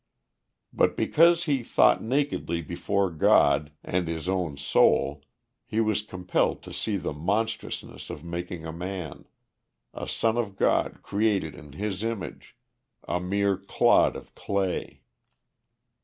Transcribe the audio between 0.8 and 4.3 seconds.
because he thought nakedly before God and his